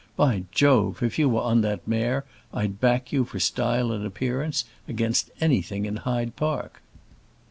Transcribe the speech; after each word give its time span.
By 0.17 0.45
Jove! 0.51 1.03
if 1.03 1.19
you 1.19 1.29
were 1.29 1.41
on 1.41 1.61
that 1.61 1.87
mare, 1.87 2.25
I'd 2.51 2.79
back 2.81 3.11
you, 3.13 3.23
for 3.23 3.39
style 3.39 3.91
and 3.91 4.03
appearance, 4.03 4.65
against 4.87 5.29
anything 5.39 5.85
in 5.85 5.97
Hyde 5.97 6.35
Park." 6.35 6.81